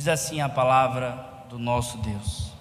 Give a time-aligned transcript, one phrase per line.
[0.00, 2.52] Diz assim a palavra do nosso Deus.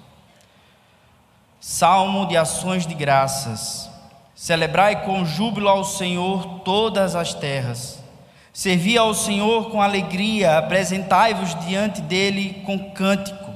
[1.62, 3.90] Salmo de ações de graças.
[4.36, 8.04] Celebrai com júbilo ao Senhor todas as terras.
[8.52, 13.50] Servi ao Senhor com alegria, apresentai-vos diante dele com cântico.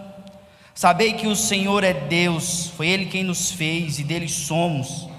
[0.74, 5.10] Sabei que o Senhor é Deus, foi Ele quem nos fez e dele somos.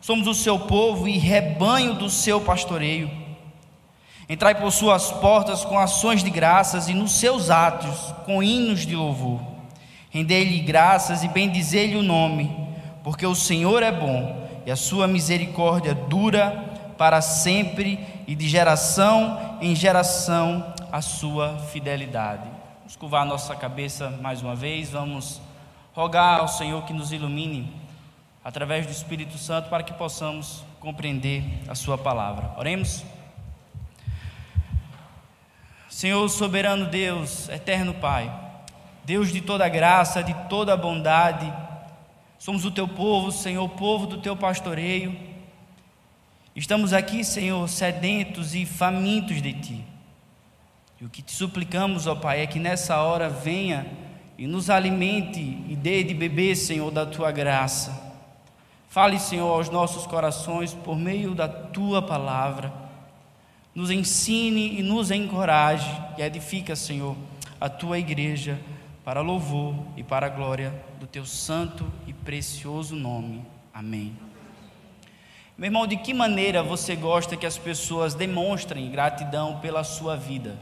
[0.00, 3.23] Somos o seu povo e rebanho do seu pastoreio.
[4.28, 8.96] Entrai por suas portas com ações de graças e nos seus atos com hinos de
[8.96, 9.40] louvor.
[10.10, 12.50] Rendei-lhe graças e bendizei-lhe o nome,
[13.02, 19.58] porque o Senhor é bom e a sua misericórdia dura para sempre e de geração
[19.60, 22.48] em geração a sua fidelidade.
[22.78, 25.40] Vamos curvar a nossa cabeça mais uma vez, vamos
[25.92, 27.70] rogar ao Senhor que nos ilumine
[28.42, 32.52] através do Espírito Santo para que possamos compreender a sua palavra.
[32.56, 33.04] Oremos.
[35.94, 38.28] Senhor soberano Deus, eterno Pai,
[39.04, 41.54] Deus de toda graça, de toda bondade,
[42.36, 45.16] somos o teu povo, Senhor, povo do teu pastoreio.
[46.56, 49.84] Estamos aqui, Senhor, sedentos e famintos de ti.
[51.00, 53.86] E o que te suplicamos, ó Pai, é que nessa hora venha
[54.36, 58.18] e nos alimente e dê de beber, Senhor, da tua graça.
[58.88, 62.83] Fale, Senhor, aos nossos corações por meio da tua palavra
[63.74, 67.16] nos ensine e nos encoraje e edifica, Senhor,
[67.60, 68.58] a tua igreja
[69.04, 73.44] para louvor e para glória do teu santo e precioso nome.
[73.72, 74.16] Amém.
[75.58, 80.56] Meu irmão, de que maneira você gosta que as pessoas demonstrem gratidão pela sua vida?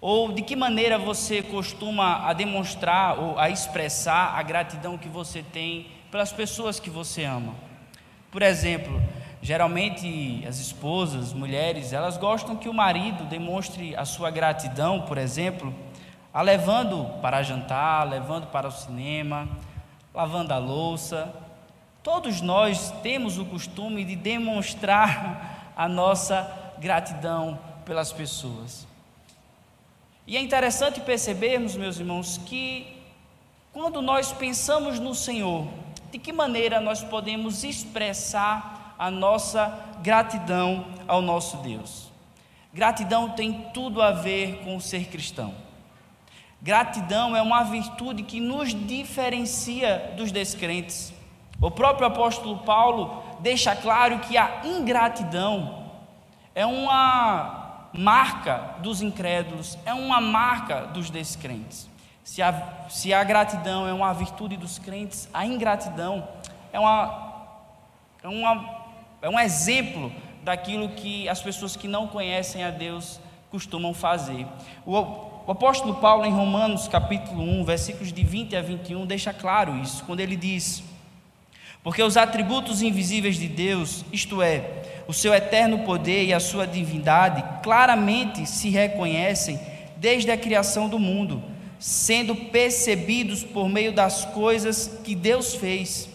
[0.00, 5.42] Ou de que maneira você costuma a demonstrar ou a expressar a gratidão que você
[5.42, 7.54] tem pelas pessoas que você ama?
[8.30, 9.00] Por exemplo,
[9.46, 15.72] Geralmente as esposas, mulheres, elas gostam que o marido demonstre a sua gratidão, por exemplo,
[16.34, 19.48] a levando para jantar, levando para o cinema,
[20.12, 21.32] lavando a louça.
[22.02, 28.84] Todos nós temos o costume de demonstrar a nossa gratidão pelas pessoas.
[30.26, 33.00] E é interessante percebermos, meus irmãos, que
[33.72, 35.68] quando nós pensamos no Senhor,
[36.10, 42.10] de que maneira nós podemos expressar a nossa gratidão ao nosso Deus.
[42.72, 45.54] Gratidão tem tudo a ver com ser cristão.
[46.60, 51.12] Gratidão é uma virtude que nos diferencia dos descrentes.
[51.60, 55.90] O próprio apóstolo Paulo deixa claro que a ingratidão
[56.54, 61.88] é uma marca dos incrédulos, é uma marca dos descrentes.
[62.24, 66.26] Se a, se a gratidão é uma virtude dos crentes, a ingratidão
[66.72, 67.46] é uma,
[68.22, 68.85] é uma
[69.22, 70.12] é um exemplo
[70.42, 74.46] daquilo que as pessoas que não conhecem a Deus costumam fazer.
[74.84, 74.92] O,
[75.46, 80.04] o apóstolo Paulo, em Romanos capítulo 1, versículos de 20 a 21, deixa claro isso,
[80.04, 80.82] quando ele diz:
[81.82, 86.66] Porque os atributos invisíveis de Deus, isto é, o seu eterno poder e a sua
[86.66, 89.58] divindade, claramente se reconhecem
[89.96, 91.42] desde a criação do mundo,
[91.78, 96.08] sendo percebidos por meio das coisas que Deus fez.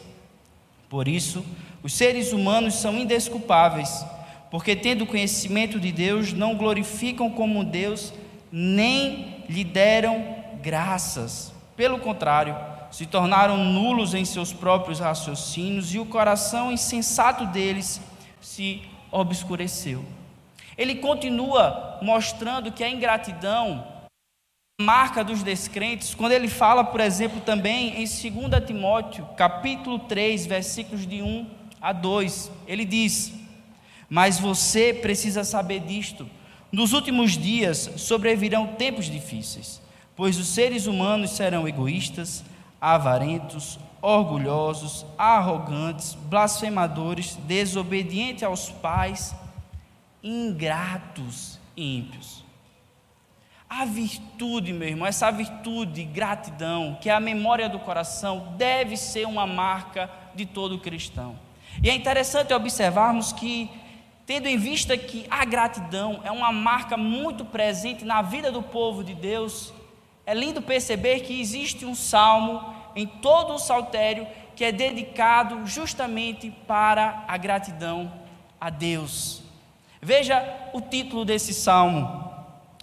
[0.89, 1.43] Por isso,
[1.83, 4.05] os seres humanos são indesculpáveis,
[4.49, 8.13] porque, tendo conhecimento de Deus, não glorificam como Deus,
[8.51, 11.53] nem lhe deram graças.
[11.75, 12.55] Pelo contrário,
[12.91, 18.01] se tornaram nulos em seus próprios raciocínios e o coração insensato deles
[18.41, 20.03] se obscureceu.
[20.77, 23.87] Ele continua mostrando que a ingratidão
[24.81, 31.07] marca dos descrentes, quando ele fala, por exemplo, também em 2 Timóteo, capítulo 3, versículos
[31.07, 33.33] de 1 a 2, ele diz:
[34.09, 36.29] Mas você precisa saber disto.
[36.71, 39.81] Nos últimos dias sobrevirão tempos difíceis,
[40.15, 42.45] pois os seres humanos serão egoístas,
[42.79, 49.35] avarentos, orgulhosos, arrogantes, blasfemadores, desobedientes aos pais,
[50.23, 52.43] ingratos e ímpios.
[53.69, 59.25] A virtude, meu irmão, essa virtude, gratidão, que é a memória do coração, deve ser
[59.25, 61.37] uma marca de todo cristão.
[61.83, 63.69] E é interessante observarmos que,
[64.25, 69.03] tendo em vista que a gratidão é uma marca muito presente na vida do povo
[69.03, 69.73] de Deus,
[70.25, 76.51] é lindo perceber que existe um salmo em todo o saltério que é dedicado justamente
[76.67, 78.11] para a gratidão
[78.59, 79.41] a Deus.
[80.01, 82.31] Veja o título desse salmo: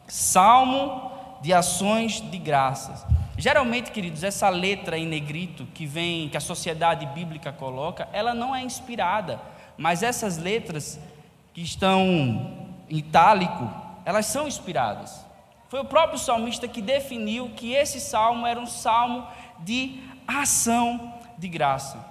[0.06, 3.04] Salmo de Ações de Graças.
[3.40, 8.54] Geralmente, queridos, essa letra em negrito que vem, que a sociedade bíblica coloca, ela não
[8.54, 9.40] é inspirada,
[9.76, 10.98] mas essas letras
[11.54, 12.02] que estão
[12.90, 13.70] em itálico,
[14.04, 15.24] elas são inspiradas.
[15.68, 19.24] Foi o próprio salmista que definiu que esse salmo era um salmo
[19.60, 22.04] de ação de graça.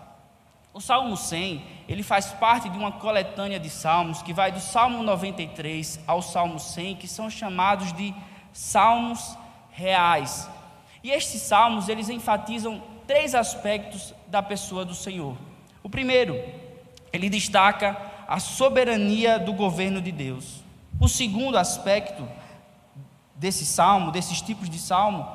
[0.73, 5.03] O Salmo 100, ele faz parte de uma coletânea de salmos que vai do Salmo
[5.03, 8.15] 93 ao Salmo 100, que são chamados de
[8.53, 9.35] salmos
[9.71, 10.47] reais.
[11.07, 15.37] E estes salmos, eles enfatizam três aspectos da pessoa do Senhor.
[15.81, 16.37] O primeiro,
[17.13, 17.95] ele destaca
[18.27, 20.61] a soberania do governo de Deus.
[20.99, 22.27] O segundo aspecto
[23.33, 25.25] desse salmo, desses tipos de salmo,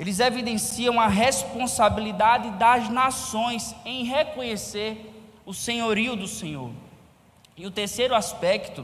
[0.00, 5.12] eles evidenciam a responsabilidade das nações em reconhecer
[5.44, 6.70] o senhorio do Senhor.
[7.54, 8.82] E o terceiro aspecto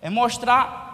[0.00, 0.91] é mostrar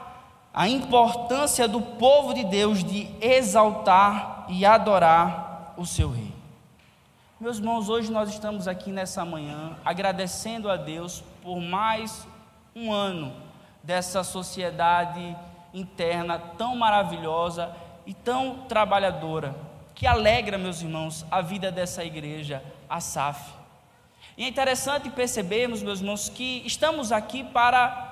[0.59, 6.35] a importância do povo de Deus de exaltar e adorar o seu rei.
[7.39, 12.27] Meus irmãos, hoje nós estamos aqui nessa manhã agradecendo a Deus por mais
[12.75, 13.33] um ano
[13.85, 15.37] dessa sociedade
[15.73, 17.71] interna tão maravilhosa
[18.05, 19.55] e tão trabalhadora,
[19.95, 23.53] que alegra, meus irmãos, a vida dessa igreja, a SAF.
[24.37, 28.08] E é interessante percebermos, meus irmãos, que estamos aqui para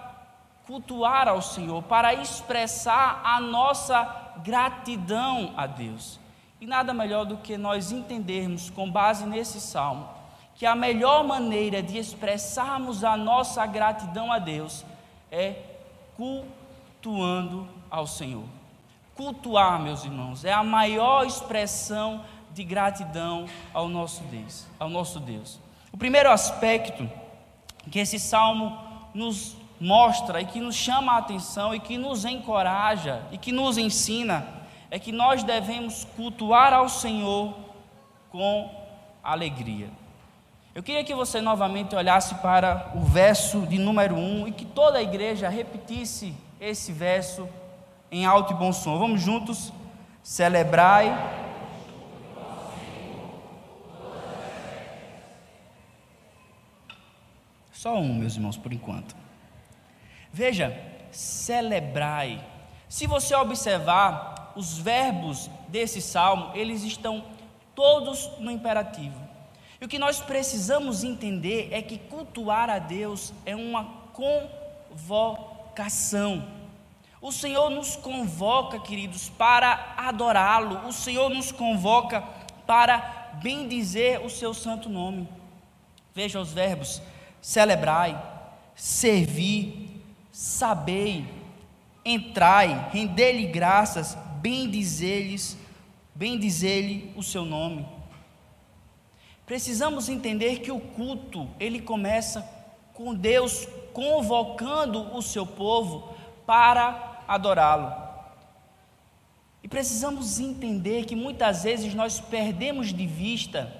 [0.66, 4.04] cultuar ao Senhor, para expressar a nossa
[4.38, 6.18] gratidão a Deus.
[6.60, 10.08] E nada melhor do que nós entendermos, com base nesse salmo,
[10.56, 14.84] que a melhor maneira de expressarmos a nossa gratidão a Deus
[15.30, 15.54] é
[16.16, 18.44] cultuando ao Senhor.
[19.14, 25.60] Cultuar, meus irmãos, é a maior expressão de gratidão ao nosso Deus, ao nosso Deus.
[25.92, 27.08] O primeiro aspecto
[27.90, 28.78] que esse salmo
[29.14, 33.78] nos mostra e que nos chama a atenção e que nos encoraja e que nos
[33.78, 34.46] ensina
[34.90, 37.54] é que nós devemos cultuar ao Senhor
[38.30, 38.70] com
[39.22, 39.88] alegria.
[40.74, 44.98] Eu queria que você novamente olhasse para o verso de número 1 e que toda
[44.98, 47.48] a igreja repetisse esse verso
[48.10, 48.98] em alto e bom som.
[48.98, 49.72] Vamos juntos
[50.22, 51.14] celebrai.
[57.72, 59.25] Só um, meus irmãos, por enquanto.
[60.36, 60.78] Veja,
[61.10, 62.44] celebrai.
[62.90, 67.24] Se você observar os verbos desse salmo, eles estão
[67.74, 69.18] todos no imperativo.
[69.80, 73.86] E o que nós precisamos entender é que cultuar a Deus é uma
[74.92, 76.46] convocação.
[77.22, 80.86] O Senhor nos convoca, queridos, para adorá-lo.
[80.86, 82.20] O Senhor nos convoca
[82.66, 85.26] para bendizer o seu santo nome.
[86.14, 87.00] Veja os verbos:
[87.40, 88.22] celebrai,
[88.74, 89.85] servir,
[90.36, 91.26] sabei,
[92.04, 95.56] entrai, render-lhe graças, bendizer-lhes,
[96.14, 97.86] bendizer-lhe o seu nome.
[99.46, 102.46] Precisamos entender que o culto, ele começa
[102.92, 107.94] com Deus convocando o seu povo para adorá-lo.
[109.62, 113.72] E precisamos entender que muitas vezes nós perdemos de vista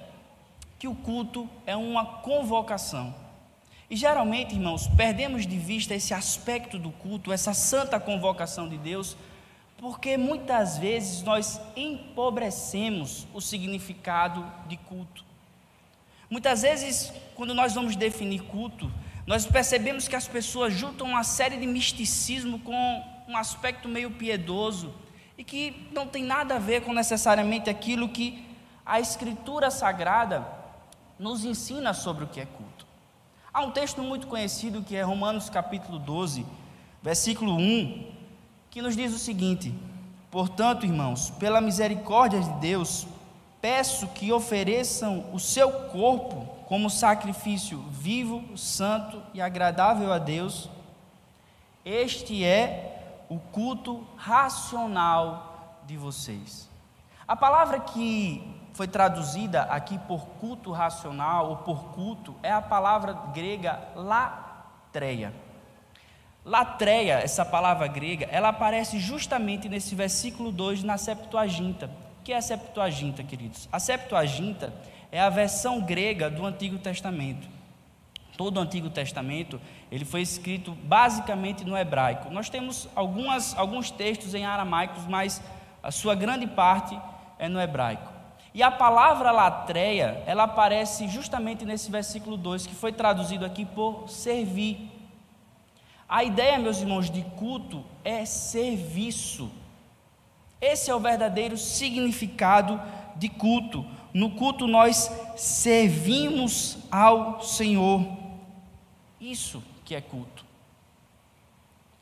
[0.79, 3.26] que o culto é uma convocação.
[3.89, 9.15] E geralmente, irmãos, perdemos de vista esse aspecto do culto, essa santa convocação de Deus,
[9.77, 15.23] porque muitas vezes nós empobrecemos o significado de culto.
[16.29, 18.91] Muitas vezes, quando nós vamos definir culto,
[19.25, 24.93] nós percebemos que as pessoas juntam uma série de misticismo com um aspecto meio piedoso
[25.37, 28.45] e que não tem nada a ver com necessariamente aquilo que
[28.85, 30.45] a Escritura Sagrada
[31.17, 32.66] nos ensina sobre o que é culto.
[33.57, 36.45] Há um texto muito conhecido que é Romanos capítulo 12,
[37.01, 38.11] versículo 1,
[38.69, 39.73] que nos diz o seguinte:
[40.29, 43.07] Portanto, irmãos, pela misericórdia de Deus,
[43.59, 50.69] peço que ofereçam o seu corpo como sacrifício vivo, santo e agradável a Deus.
[51.83, 56.69] Este é o culto racional de vocês.
[57.27, 63.11] A palavra que foi traduzida aqui por culto racional ou por culto é a palavra
[63.33, 65.33] grega latreia.
[66.45, 71.89] Latreia, essa palavra grega, ela aparece justamente nesse versículo 2 na Septuaginta.
[72.19, 73.67] O que é a Septuaginta, queridos?
[73.71, 74.71] A Septuaginta
[75.11, 77.49] é a versão grega do Antigo Testamento.
[78.37, 79.59] Todo o Antigo Testamento
[79.91, 82.29] ele foi escrito basicamente no hebraico.
[82.29, 85.41] Nós temos algumas, alguns textos em aramaicos, mas
[85.81, 86.95] a sua grande parte
[87.39, 88.16] é no hebraico.
[88.57, 94.09] E a palavra latreia, ela aparece justamente nesse versículo 2, que foi traduzido aqui por
[94.09, 94.89] servir.
[96.09, 99.51] A ideia, meus irmãos, de culto é serviço.
[100.59, 102.81] Esse é o verdadeiro significado
[103.15, 103.85] de culto.
[104.11, 108.07] No culto nós servimos ao Senhor.
[109.21, 110.43] Isso que é culto.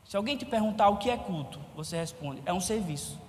[0.06, 3.20] Se alguém te perguntar o que é culto, você responde: é um serviço.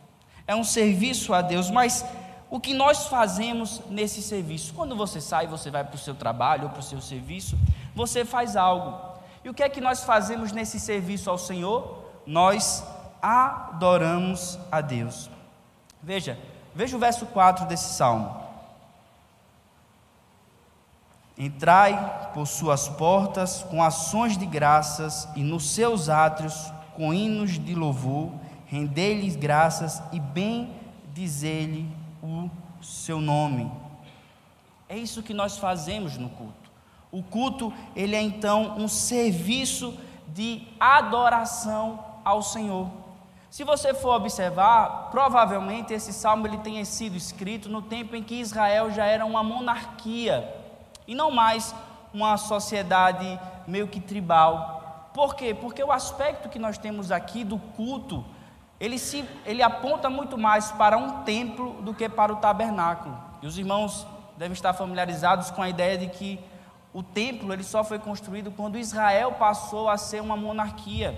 [0.48, 2.06] é um serviço a Deus, mas
[2.50, 4.74] o que nós fazemos nesse serviço?
[4.74, 7.58] Quando você sai, você vai para o seu trabalho ou para o seu serviço,
[7.94, 8.98] você faz algo.
[9.44, 12.06] E o que é que nós fazemos nesse serviço ao Senhor?
[12.26, 12.86] Nós
[13.22, 15.30] adoramos a Deus.
[16.02, 16.40] Veja,
[16.74, 18.48] veja o verso 4 desse salmo.
[21.38, 27.76] Entrai por suas portas com ações de graças e nos seus átrios com hinos de
[27.76, 28.32] louvor,
[28.66, 30.74] rendei-lhes graças e bem
[31.14, 32.50] dizer-lhe o
[32.82, 33.72] seu nome.
[34.90, 36.72] É isso que nós fazemos no culto.
[37.12, 39.98] O culto, ele é então um serviço
[40.28, 42.90] de adoração ao Senhor.
[43.50, 48.36] Se você for observar, provavelmente esse salmo ele tenha sido escrito no tempo em que
[48.36, 50.54] Israel já era uma monarquia
[51.08, 51.74] e não mais
[52.14, 55.10] uma sociedade meio que tribal.
[55.14, 55.54] Por quê?
[55.54, 58.24] Porque o aspecto que nós temos aqui do culto,
[58.80, 63.18] ele, se, ele aponta muito mais para um templo do que para o tabernáculo.
[63.42, 64.06] E os irmãos
[64.38, 66.40] devem estar familiarizados com a ideia de que
[66.94, 71.18] o templo ele só foi construído quando Israel passou a ser uma monarquia.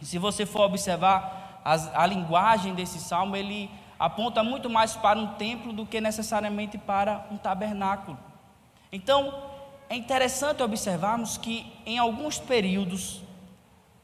[0.00, 5.18] E se você for observar a, a linguagem desse salmo, ele aponta muito mais para
[5.18, 8.18] um templo do que necessariamente para um tabernáculo.
[8.92, 9.34] Então,
[9.90, 13.22] é interessante observarmos que em alguns períodos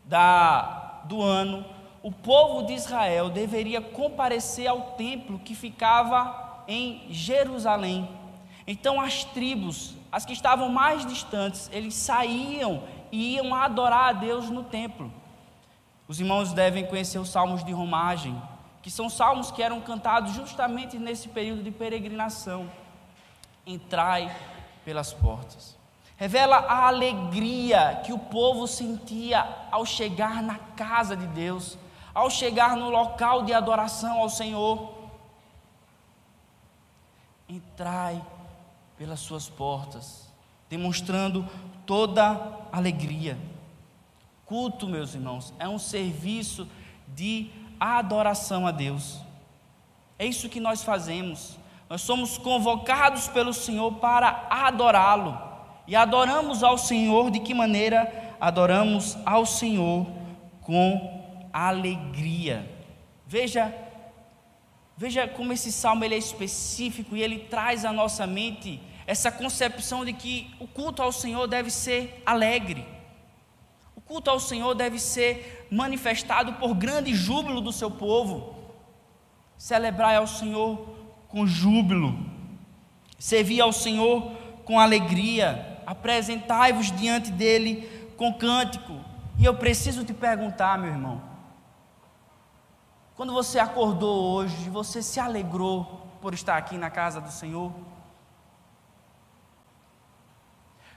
[0.05, 1.65] da, do ano,
[2.05, 8.07] o povo de Israel deveria comparecer ao templo que ficava em Jerusalém.
[8.67, 14.51] Então, as tribos, as que estavam mais distantes, eles saíam e iam adorar a Deus
[14.51, 15.11] no templo.
[16.07, 18.37] Os irmãos devem conhecer os salmos de romagem,
[18.83, 22.71] que são salmos que eram cantados justamente nesse período de peregrinação.
[23.67, 24.31] Entrai
[24.85, 25.75] pelas portas.
[26.19, 31.79] Revela a alegria que o povo sentia ao chegar na casa de Deus,
[32.15, 34.95] ao chegar no local de adoração ao Senhor.
[37.49, 38.23] Entrai
[38.97, 40.33] pelas suas portas,
[40.71, 41.47] demonstrando
[41.85, 42.41] toda
[42.73, 43.37] alegria.
[44.47, 46.69] Culto, meus irmãos, é um serviço
[47.09, 49.21] de adoração a Deus.
[50.19, 51.59] É isso que nós fazemos.
[51.89, 55.39] Nós somos convocados pelo Senhor para adorá-lo.
[55.87, 58.37] E adoramos ao Senhor de que maneira?
[58.41, 60.07] Adoramos ao Senhor
[60.63, 61.24] com
[61.55, 62.69] alegria.
[63.25, 63.73] Veja,
[64.97, 70.05] veja como esse salmo ele é específico e ele traz à nossa mente essa concepção
[70.05, 72.85] de que o culto ao Senhor deve ser alegre.
[73.95, 78.57] O culto ao Senhor deve ser manifestado por grande júbilo do seu povo.
[79.57, 80.89] Celebrar ao Senhor
[81.29, 82.19] com júbilo,
[83.19, 84.33] servir ao Senhor
[84.65, 88.99] com alegria, apresentai-vos diante dele com cântico.
[89.39, 91.34] E eu preciso te perguntar, meu irmão,
[93.17, 97.73] quando você acordou hoje, você se alegrou por estar aqui na casa do Senhor?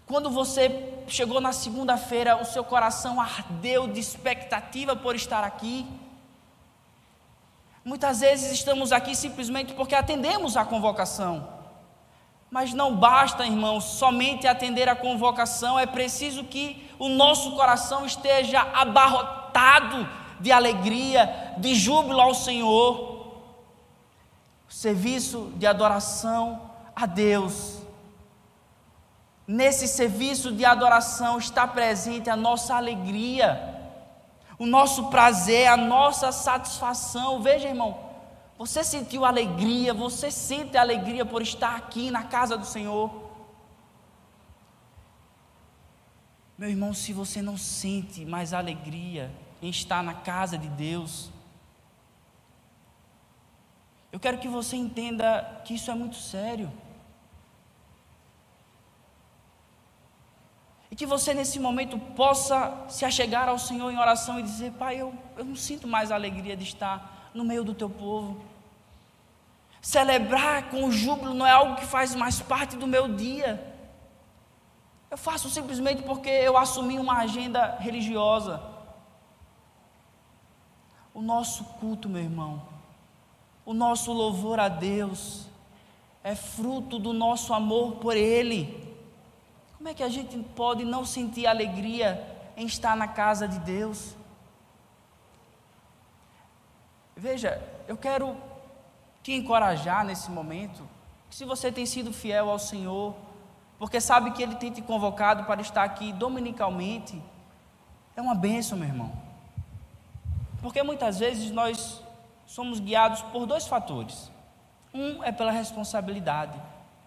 [0.07, 5.85] Quando você chegou na segunda-feira, o seu coração ardeu de expectativa por estar aqui?
[7.85, 11.47] Muitas vezes estamos aqui simplesmente porque atendemos a convocação.
[12.49, 18.61] Mas não basta, irmãos, somente atender a convocação, é preciso que o nosso coração esteja
[18.73, 23.37] abarrotado de alegria, de júbilo ao Senhor.
[24.69, 26.61] Serviço de adoração
[26.95, 27.77] a Deus.
[29.47, 33.75] Nesse serviço de adoração está presente a nossa alegria
[34.57, 37.41] o nosso prazer, a nossa satisfação.
[37.41, 37.97] Veja, irmão,
[38.57, 43.27] você sentiu alegria, você sente alegria por estar aqui na casa do Senhor.
[46.57, 51.29] Meu irmão, se você não sente mais alegria em estar na casa de Deus,
[54.11, 56.71] eu quero que você entenda que isso é muito sério.
[60.89, 64.99] E que você nesse momento possa se achegar ao Senhor em oração e dizer: Pai,
[64.99, 68.41] eu, eu não sinto mais a alegria de estar no meio do teu povo.
[69.81, 73.75] Celebrar com júbilo não é algo que faz mais parte do meu dia.
[75.11, 78.76] Eu faço simplesmente porque eu assumi uma agenda religiosa.
[81.17, 82.61] O nosso culto, meu irmão,
[83.65, 85.47] o nosso louvor a Deus,
[86.23, 88.95] é fruto do nosso amor por Ele.
[89.75, 92.23] Como é que a gente pode não sentir alegria
[92.55, 94.13] em estar na casa de Deus?
[97.15, 98.37] Veja, eu quero
[99.23, 100.87] te encorajar nesse momento,
[101.31, 103.15] se você tem sido fiel ao Senhor,
[103.79, 107.19] porque sabe que Ele tem te convocado para estar aqui dominicalmente,
[108.15, 109.26] é uma bênção, meu irmão.
[110.61, 112.01] Porque muitas vezes nós
[112.45, 114.31] somos guiados por dois fatores.
[114.93, 116.59] Um é pela responsabilidade.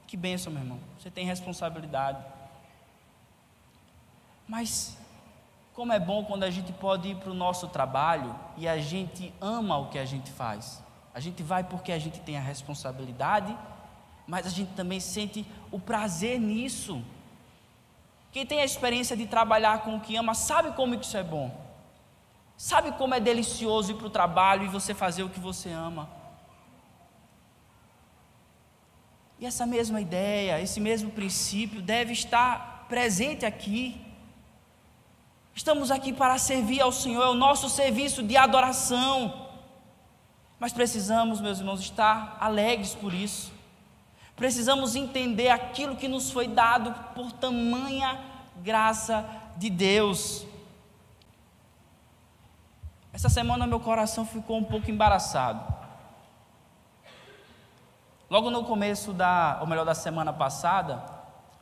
[0.06, 0.78] Que benção, meu irmão.
[0.98, 2.24] Você tem responsabilidade.
[4.46, 4.98] Mas
[5.72, 9.32] como é bom quando a gente pode ir para o nosso trabalho e a gente
[9.40, 10.82] ama o que a gente faz.
[11.14, 13.56] A gente vai porque a gente tem a responsabilidade,
[14.26, 17.02] mas a gente também sente o prazer nisso.
[18.32, 21.50] Quem tem a experiência de trabalhar com o que ama sabe como isso é bom.
[22.60, 26.10] Sabe como é delicioso ir para o trabalho e você fazer o que você ama.
[29.38, 33.98] E essa mesma ideia, esse mesmo princípio deve estar presente aqui.
[35.54, 39.48] Estamos aqui para servir ao Senhor, é o nosso serviço de adoração.
[40.58, 43.50] Mas precisamos, meus irmãos, estar alegres por isso.
[44.36, 48.20] Precisamos entender aquilo que nos foi dado por tamanha
[48.62, 49.26] graça
[49.56, 50.49] de Deus.
[53.12, 55.74] Essa semana meu coração ficou um pouco embaraçado.
[58.28, 61.02] Logo no começo da, ou melhor, da semana passada,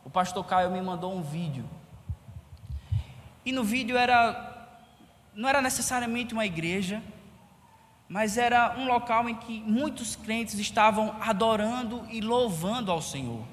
[0.05, 1.65] o pastor Caio me mandou um vídeo.
[3.45, 4.47] E no vídeo era
[5.35, 7.01] não era necessariamente uma igreja,
[8.09, 13.45] mas era um local em que muitos crentes estavam adorando e louvando ao Senhor.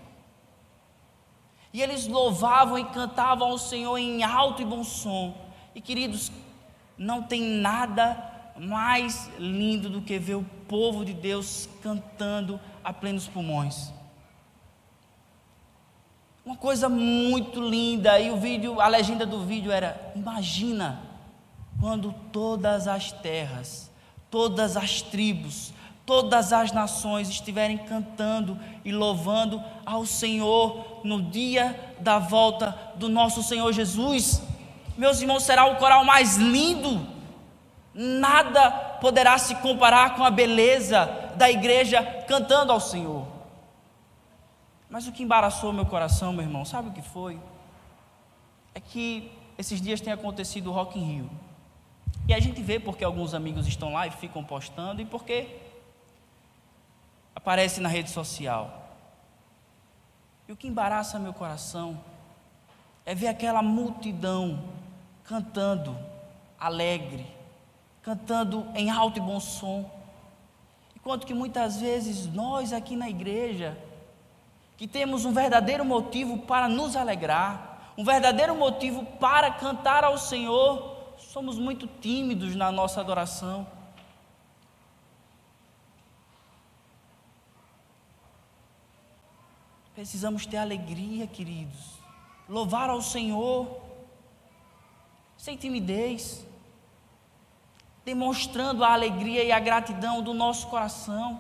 [1.72, 5.38] E eles louvavam e cantavam ao Senhor em alto e bom som.
[5.76, 6.32] E queridos,
[6.98, 13.28] não tem nada mais lindo do que ver o povo de Deus cantando a plenos
[13.28, 13.92] pulmões.
[16.46, 18.20] Uma coisa muito linda.
[18.20, 21.02] E o vídeo, a legenda do vídeo era: imagina
[21.80, 23.92] quando todas as terras,
[24.30, 25.74] todas as tribos,
[26.06, 33.42] todas as nações estiverem cantando e louvando ao Senhor no dia da volta do nosso
[33.42, 34.42] Senhor Jesus.
[34.98, 37.06] Meus irmãos, será o coral mais lindo.
[37.94, 43.26] Nada poderá se comparar com a beleza da igreja cantando ao Senhor.
[44.90, 47.40] Mas o que embaraçou meu coração, meu irmão, sabe o que foi?
[48.74, 51.30] É que esses dias tem acontecido o Rock in Rio.
[52.28, 55.60] E a gente vê porque alguns amigos estão lá e ficam postando e porque
[57.36, 58.90] aparece na rede social.
[60.48, 62.00] E o que embaraça meu coração
[63.06, 64.64] é ver aquela multidão
[65.26, 65.98] cantando
[66.60, 67.26] alegre,
[68.02, 69.90] cantando em alto e bom som.
[70.96, 73.78] Enquanto que muitas vezes nós aqui na igreja,
[74.78, 81.14] que temos um verdadeiro motivo para nos alegrar, um verdadeiro motivo para cantar ao Senhor,
[81.18, 83.68] somos muito tímidos na nossa adoração.
[89.94, 91.96] Precisamos ter alegria, queridos.
[92.50, 93.85] Louvar ao Senhor
[95.46, 96.44] sem timidez,
[98.04, 101.40] demonstrando a alegria e a gratidão do nosso coração,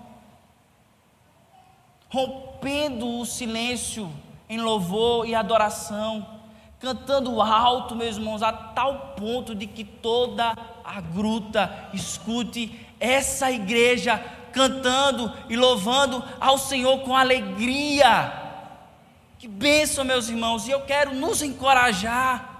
[2.07, 4.13] rompendo o silêncio
[4.47, 6.23] em louvor e adoração,
[6.79, 14.23] cantando alto, meus irmãos, a tal ponto de que toda a gruta escute essa igreja
[14.51, 18.31] cantando e louvando ao Senhor com alegria.
[19.39, 22.54] Que bênção, meus irmãos, e eu quero nos encorajar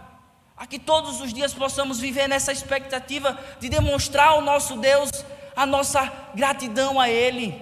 [0.58, 5.10] a que todos os dias possamos viver nessa expectativa de demonstrar ao nosso Deus
[5.56, 7.62] a nossa gratidão a Ele.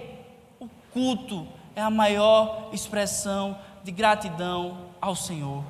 [0.60, 5.64] O culto é a maior expressão de gratidão ao Senhor.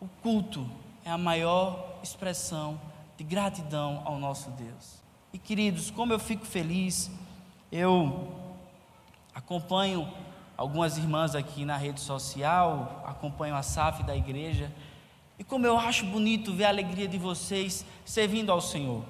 [0.00, 0.68] O culto
[1.04, 2.80] é a maior expressão
[3.16, 5.00] de gratidão ao nosso Deus.
[5.32, 7.10] E queridos, como eu fico feliz,
[7.70, 8.34] eu
[9.34, 10.10] acompanho
[10.60, 14.70] algumas irmãs aqui na rede social, acompanham a SAF da igreja.
[15.38, 19.02] E como eu acho bonito ver a alegria de vocês servindo ao Senhor.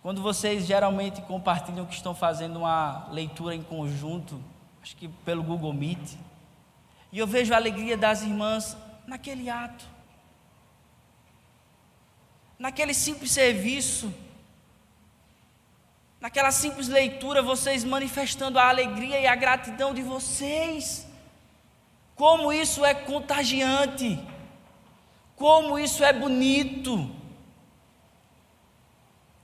[0.00, 4.40] Quando vocês geralmente compartilham que estão fazendo uma leitura em conjunto,
[4.80, 6.14] acho que pelo Google Meet,
[7.10, 9.84] e eu vejo a alegria das irmãs naquele ato,
[12.56, 14.14] naquele simples serviço
[16.20, 21.06] naquela simples leitura, vocês manifestando a alegria e a gratidão de vocês.
[22.14, 24.18] Como isso é contagiante,
[25.36, 27.10] como isso é bonito.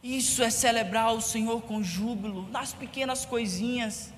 [0.03, 4.13] Isso é celebrar o Senhor com júbilo, nas pequenas coisinhas,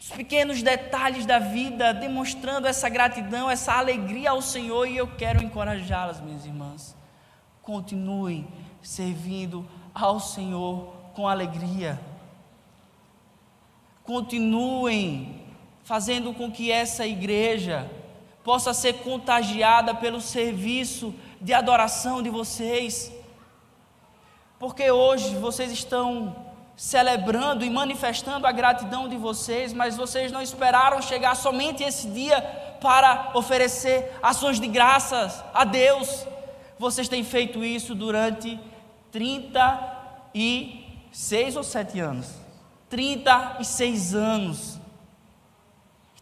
[0.00, 5.44] os pequenos detalhes da vida, demonstrando essa gratidão, essa alegria ao Senhor, e eu quero
[5.44, 6.96] encorajá-las, minhas irmãs.
[7.60, 8.48] Continuem
[8.82, 12.00] servindo ao Senhor com alegria.
[14.04, 15.42] Continuem
[15.84, 17.90] fazendo com que essa igreja
[18.42, 23.12] possa ser contagiada pelo serviço de adoração de vocês.
[24.58, 26.36] porque hoje vocês estão
[26.76, 32.40] celebrando e manifestando a gratidão de vocês, mas vocês não esperaram chegar somente esse dia
[32.80, 36.26] para oferecer ações de graças a Deus.
[36.78, 38.58] Vocês têm feito isso durante
[39.12, 42.34] 36 ou 7 anos.
[42.88, 44.80] 36 anos.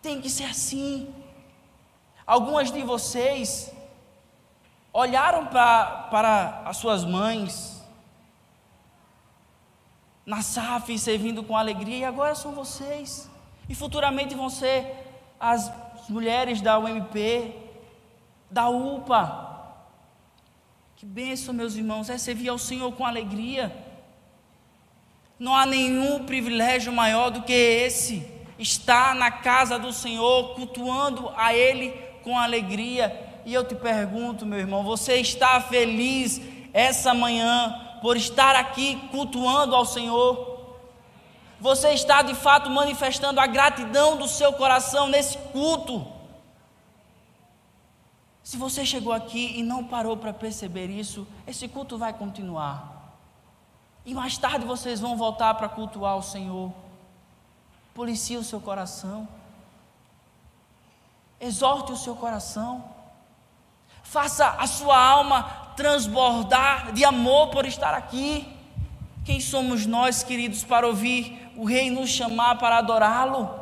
[0.03, 1.15] Tem que ser assim.
[2.27, 3.73] Algumas de vocês
[4.93, 7.83] olharam pra, para as suas mães,
[10.27, 13.31] na SAF servindo com alegria, e agora são vocês.
[13.69, 15.07] E futuramente vão ser
[15.39, 15.73] as
[16.09, 17.55] mulheres da UMP,
[18.51, 19.50] da UPA.
[21.01, 23.75] Que bênção, meus irmãos, é servir ao Senhor com alegria.
[25.39, 28.23] Não há nenhum privilégio maior do que esse,
[28.59, 33.19] estar na casa do Senhor, cultuando a Ele com alegria.
[33.47, 36.39] E eu te pergunto, meu irmão, você está feliz
[36.71, 40.77] essa manhã por estar aqui cultuando ao Senhor?
[41.59, 46.20] Você está de fato manifestando a gratidão do seu coração nesse culto?
[48.43, 53.19] Se você chegou aqui e não parou para perceber isso, esse culto vai continuar.
[54.05, 56.73] E mais tarde vocês vão voltar para cultuar o Senhor.
[57.95, 59.29] Policie o seu coração.
[61.39, 62.85] Exorte o seu coração.
[64.03, 65.43] Faça a sua alma
[65.77, 68.57] transbordar de amor por estar aqui.
[69.25, 73.60] Quem somos nós, queridos, para ouvir o Rei nos chamar para adorá-lo?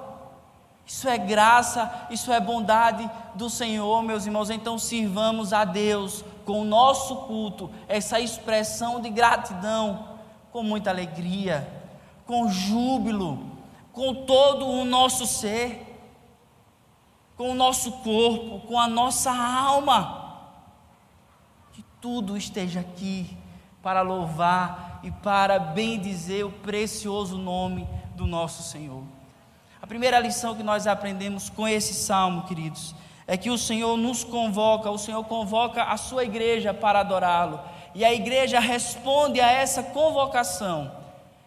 [0.88, 4.51] Isso é graça, isso é bondade do Senhor, meus irmãos.
[4.51, 10.16] Então sirvamos a Deus com o nosso culto, essa expressão de gratidão,
[10.51, 11.68] com muita alegria,
[12.27, 13.38] com júbilo,
[13.92, 16.03] com todo o nosso ser,
[17.37, 20.27] com o nosso corpo, com a nossa alma
[22.01, 23.37] tudo esteja aqui
[23.83, 29.03] para louvar e para bendizer o precioso nome do nosso Senhor.
[29.88, 32.94] Primeira lição que nós aprendemos com esse salmo, queridos,
[33.27, 37.59] é que o Senhor nos convoca, o Senhor convoca a sua igreja para adorá-lo,
[37.94, 40.92] e a igreja responde a essa convocação,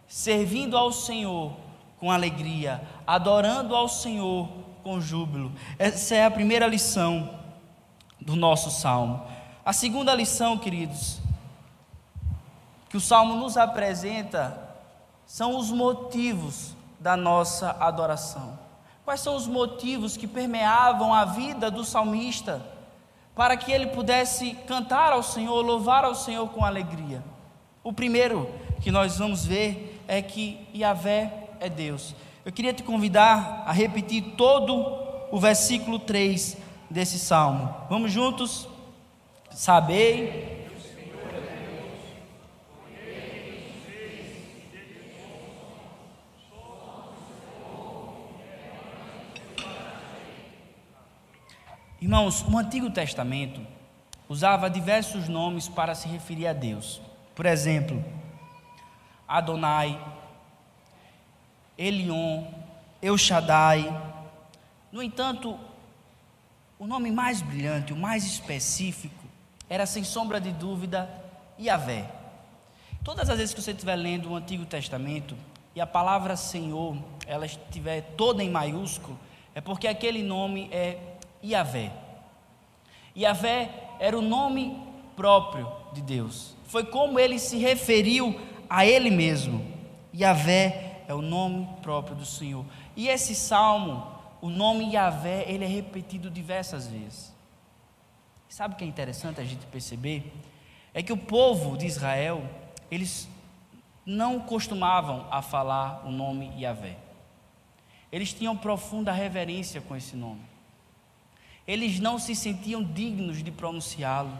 [0.07, 1.53] servindo ao Senhor
[1.99, 4.49] com alegria, adorando ao Senhor
[4.83, 5.51] com júbilo.
[5.77, 7.29] Essa é a primeira lição
[8.19, 9.21] do nosso salmo.
[9.63, 11.19] A segunda lição, queridos,
[12.89, 14.59] que o salmo nos apresenta
[15.27, 18.59] são os motivos da nossa adoração.
[19.03, 22.61] Quais são os motivos que permeavam a vida do salmista
[23.35, 27.23] para que ele pudesse cantar ao Senhor, louvar ao Senhor com alegria?
[27.83, 28.47] O primeiro
[28.81, 32.13] que nós vamos ver é que Yahvé é Deus.
[32.45, 34.75] Eu queria te convidar a repetir todo
[35.31, 36.55] o versículo 3
[36.87, 37.73] desse salmo.
[37.89, 38.67] Vamos juntos?
[39.49, 40.50] Sabei.
[52.01, 53.61] Irmãos, o Antigo Testamento
[54.27, 56.99] usava diversos nomes para se referir a Deus.
[57.35, 58.03] Por exemplo,
[59.27, 60.03] Adonai,
[61.77, 62.43] Elion,
[63.03, 63.85] El Shaddai.
[64.91, 65.59] No entanto,
[66.79, 69.23] o nome mais brilhante, o mais específico,
[69.69, 71.07] era sem sombra de dúvida
[71.59, 72.09] Yahvé.
[73.03, 75.37] Todas as vezes que você estiver lendo o Antigo Testamento
[75.75, 79.19] e a palavra Senhor, ela estiver toda em maiúsculo,
[79.53, 81.10] é porque aquele nome é
[81.43, 81.91] Yahvé.
[83.15, 84.81] Yahvé era o nome
[85.15, 86.55] próprio de Deus.
[86.65, 89.65] Foi como ele se referiu a ele mesmo.
[90.13, 92.65] Yahvé é o nome próprio do Senhor.
[92.95, 94.07] E esse salmo,
[94.41, 97.33] o nome Yahvé, ele é repetido diversas vezes.
[98.47, 100.31] Sabe o que é interessante a gente perceber?
[100.93, 102.43] É que o povo de Israel,
[102.89, 103.27] eles
[104.05, 106.97] não costumavam a falar o nome Yahvé.
[108.11, 110.41] Eles tinham profunda reverência com esse nome.
[111.67, 114.37] Eles não se sentiam dignos de pronunciá-lo.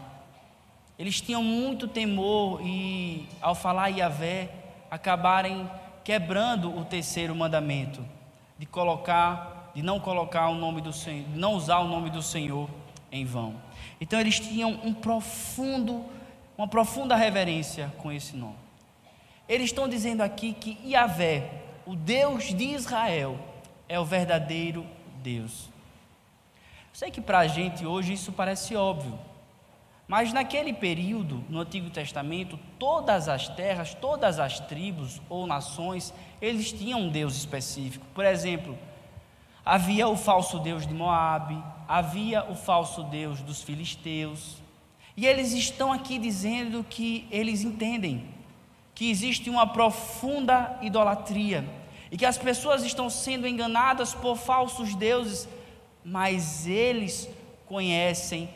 [0.98, 4.50] Eles tinham muito temor e, ao falar Yahvé,
[4.90, 5.68] acabarem
[6.04, 8.04] quebrando o terceiro mandamento,
[8.58, 12.22] de colocar, de não colocar o nome do Senhor, de não usar o nome do
[12.22, 12.68] Senhor
[13.10, 13.54] em vão.
[14.00, 16.04] Então eles tinham um profundo,
[16.58, 18.56] uma profunda reverência com esse nome.
[19.48, 21.50] Eles estão dizendo aqui que Yahvé,
[21.86, 23.38] o Deus de Israel,
[23.88, 24.86] é o verdadeiro
[25.22, 25.71] Deus.
[26.92, 29.18] Sei que para a gente hoje isso parece óbvio,
[30.06, 36.72] mas naquele período, no Antigo Testamento, todas as terras, todas as tribos ou nações, eles
[36.72, 38.04] tinham um Deus específico.
[38.12, 38.76] Por exemplo,
[39.64, 44.56] Havia o falso Deus de Moabe, havia o falso Deus dos filisteus.
[45.16, 48.26] E eles estão aqui dizendo que eles entendem
[48.92, 51.64] que existe uma profunda idolatria
[52.10, 55.48] e que as pessoas estão sendo enganadas por falsos deuses,
[56.04, 57.28] mas eles
[57.66, 58.48] conhecem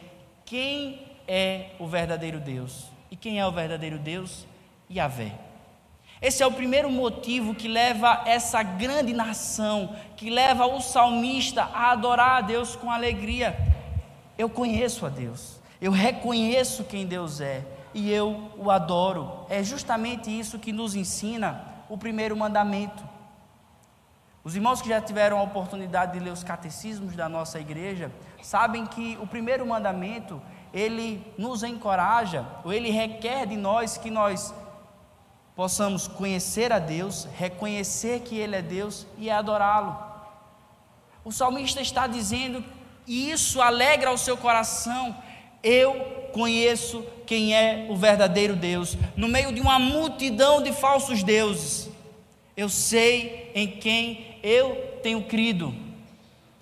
[0.45, 2.87] quem é o verdadeiro Deus.
[3.11, 4.47] E quem é o verdadeiro Deus?
[4.91, 5.33] Yahvé.
[6.21, 11.91] Esse é o primeiro motivo que leva essa grande nação, que leva o salmista a
[11.91, 13.57] adorar a Deus com alegria.
[14.39, 19.47] Eu conheço a Deus, eu reconheço quem Deus é e eu o adoro.
[19.49, 23.03] É justamente isso que nos ensina o primeiro mandamento.
[24.47, 28.87] Os irmãos que já tiveram a oportunidade de ler os catecismos da nossa igreja sabem
[28.87, 30.41] que o primeiro mandamento
[30.73, 34.55] ele nos encoraja, ou ele requer de nós que nós
[35.57, 39.99] possamos conhecer a Deus, reconhecer que Ele é Deus e adorá-lo.
[41.25, 42.63] O salmista está dizendo,
[43.05, 45.17] e isso alegra o seu coração,
[45.61, 51.91] eu conheço quem é o verdadeiro Deus, no meio de uma multidão de falsos deuses,
[52.57, 55.75] eu sei em quem eu tenho crido.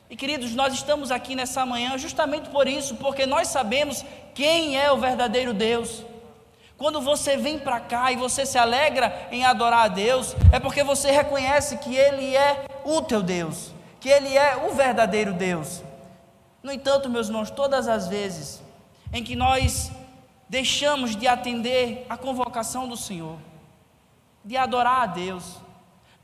[0.08, 4.90] E queridos, nós estamos aqui nessa manhã justamente por isso, porque nós sabemos quem é
[4.90, 6.02] o verdadeiro Deus.
[6.78, 10.82] Quando você vem para cá e você se alegra em adorar a Deus, é porque
[10.82, 15.82] você reconhece que Ele é o teu Deus, que Ele é o verdadeiro Deus.
[16.62, 18.62] No entanto, meus irmãos, todas as vezes
[19.12, 19.92] em que nós
[20.48, 23.38] deixamos de atender a convocação do Senhor,
[24.44, 25.63] de adorar a Deus,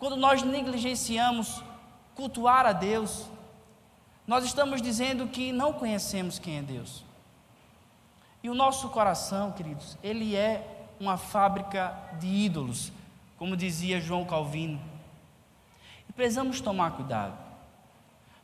[0.01, 1.63] quando nós negligenciamos
[2.15, 3.27] cultuar a Deus,
[4.27, 7.05] nós estamos dizendo que não conhecemos quem é Deus.
[8.43, 12.91] E o nosso coração, queridos, ele é uma fábrica de ídolos,
[13.37, 14.81] como dizia João Calvino.
[16.09, 17.37] E precisamos tomar cuidado,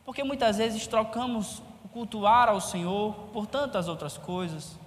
[0.05, 4.77] porque muitas vezes trocamos o cultuar ao Senhor por tantas outras coisas,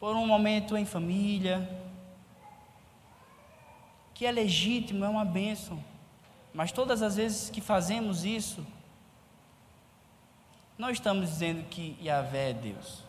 [0.00, 1.81] por um momento em família,
[4.22, 5.82] que é legítimo, é uma bênção,
[6.54, 8.64] mas todas as vezes que fazemos isso,
[10.78, 13.02] não estamos dizendo que Yahvé é Deus.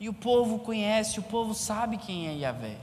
[0.00, 2.78] E o povo conhece, o povo sabe quem é Yahvé.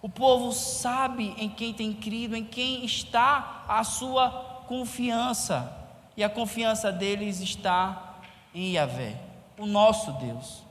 [0.00, 4.30] O povo sabe em quem tem crido, em quem está a sua
[4.68, 5.76] confiança.
[6.16, 8.20] E a confiança deles está
[8.54, 9.20] em Yahvé,
[9.58, 10.62] o nosso Deus.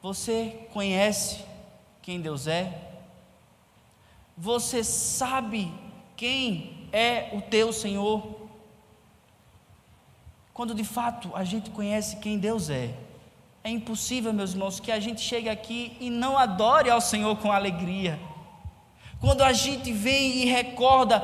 [0.00, 1.44] Você conhece
[2.00, 2.92] quem Deus é?
[4.36, 5.72] Você sabe
[6.16, 8.44] quem é o teu Senhor?
[10.54, 12.94] quando de fato a gente conhece quem Deus é.
[13.64, 17.50] É impossível, meus irmãos, que a gente chegue aqui e não adore ao Senhor com
[17.50, 18.20] alegria.
[19.20, 21.18] Quando a gente vem e recorda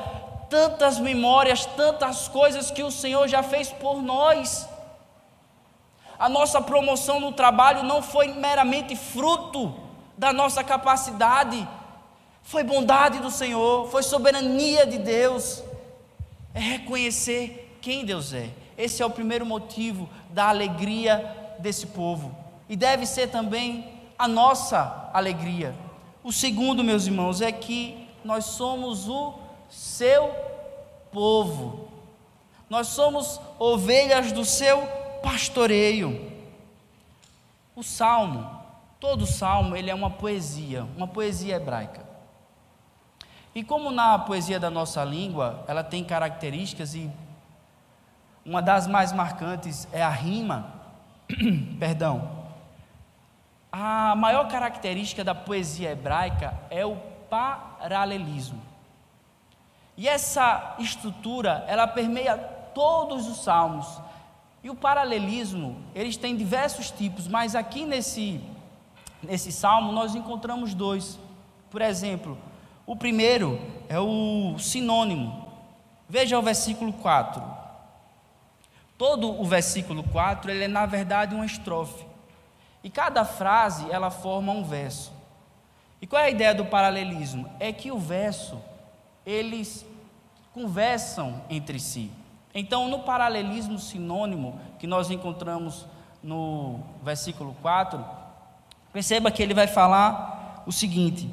[0.49, 4.69] tantas memórias, tantas coisas que o Senhor já fez por nós.
[6.19, 9.73] A nossa promoção no trabalho não foi meramente fruto
[10.19, 11.69] da nossa capacidade,
[12.51, 15.63] foi bondade do Senhor, foi soberania de Deus.
[16.53, 18.51] É reconhecer quem Deus é.
[18.77, 22.37] Esse é o primeiro motivo da alegria desse povo.
[22.69, 25.77] E deve ser também a nossa alegria.
[26.25, 29.35] O segundo, meus irmãos, é que nós somos o
[29.71, 30.35] seu
[31.13, 31.89] povo.
[32.69, 34.89] Nós somos ovelhas do seu
[35.23, 36.33] pastoreio.
[37.77, 38.51] O salmo,
[38.99, 42.10] todo salmo, ele é uma poesia, uma poesia hebraica.
[43.55, 47.11] E como na poesia da nossa língua, ela tem características e
[48.45, 50.73] uma das mais marcantes é a rima.
[51.79, 52.39] Perdão.
[53.73, 56.97] A maior característica da poesia hebraica é o
[57.29, 58.61] paralelismo.
[59.97, 64.01] E essa estrutura, ela permeia todos os salmos.
[64.63, 68.41] E o paralelismo, eles têm diversos tipos, mas aqui nesse
[69.23, 71.19] nesse salmo nós encontramos dois.
[71.71, 72.37] Por exemplo,
[72.91, 75.47] o primeiro é o sinônimo.
[76.09, 77.41] Veja o versículo 4.
[78.99, 82.05] Todo o versículo 4, ele é na verdade uma estrofe.
[82.83, 85.13] E cada frase, ela forma um verso.
[86.03, 87.49] E qual é a ideia do paralelismo?
[87.61, 88.61] É que o verso,
[89.25, 89.87] eles
[90.53, 92.11] conversam entre si.
[92.53, 95.87] Então, no paralelismo sinônimo que nós encontramos
[96.21, 98.05] no versículo 4,
[98.93, 101.31] perceba que ele vai falar o seguinte: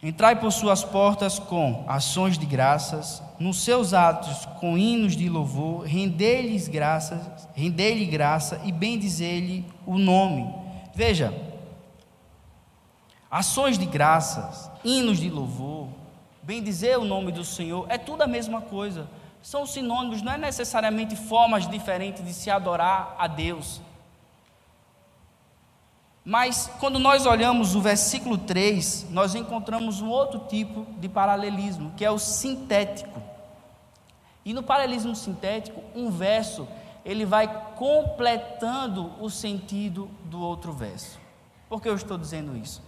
[0.00, 5.84] Entrai por suas portas com ações de graças, nos seus atos com hinos de louvor,
[5.84, 10.54] render-lhes graças, render-lhe graça e bendizer-lhe o nome.
[10.94, 11.34] Veja,
[13.28, 15.88] ações de graças, hinos de louvor,
[16.44, 19.08] bendizer o nome do Senhor, é tudo a mesma coisa.
[19.42, 23.80] São sinônimos, não é necessariamente formas diferentes de se adorar a Deus.
[26.28, 32.04] Mas quando nós olhamos o versículo 3, nós encontramos um outro tipo de paralelismo, que
[32.04, 33.22] é o sintético.
[34.44, 36.68] E no paralelismo sintético, um verso
[37.02, 41.18] ele vai completando o sentido do outro verso.
[41.66, 42.82] Por que eu estou dizendo isso?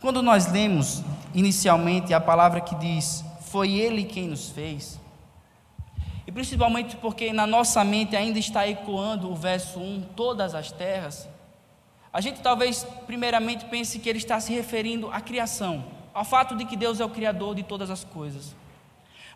[0.00, 1.02] Quando nós lemos
[1.34, 4.98] inicialmente a palavra que diz: Foi Ele quem nos fez,
[6.26, 11.28] e principalmente porque na nossa mente ainda está ecoando o verso 1, todas as terras,
[12.12, 16.64] a gente talvez primeiramente pense que ele está se referindo à criação, ao fato de
[16.64, 18.56] que Deus é o Criador de todas as coisas.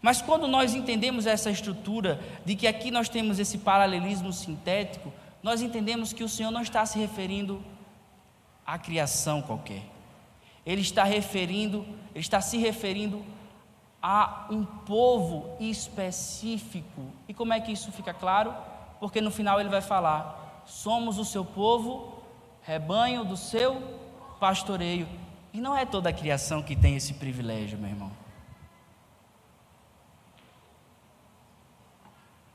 [0.01, 5.63] Mas quando nós entendemos essa estrutura, de que aqui nós temos esse paralelismo sintético, nós
[5.63, 7.63] entendemos que o Senhor não está se referindo
[8.67, 9.83] à criação qualquer.
[10.67, 13.25] Ele está referindo, ele está se referindo
[14.03, 17.03] a um povo específico.
[17.29, 18.55] E como é que isso fica claro?
[18.99, 22.12] Porque no final ele vai falar: somos o seu povo,
[22.63, 23.83] rebanho do seu
[24.39, 25.09] pastoreio.
[25.53, 28.11] E não é toda a criação que tem esse privilégio, meu irmão.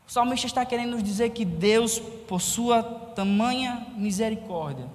[0.07, 4.87] O salmista está querendo nos dizer que Deus, por sua tamanha misericórdia,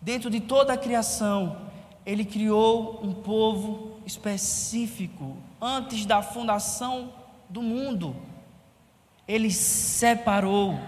[0.00, 1.56] dentro de toda a criação,
[2.04, 5.36] Ele criou um povo específico.
[5.60, 7.12] Antes da fundação
[7.48, 8.14] do mundo,
[9.26, 10.78] Ele separou